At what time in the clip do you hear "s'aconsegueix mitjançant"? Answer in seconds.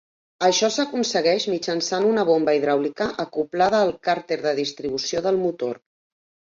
0.75-2.09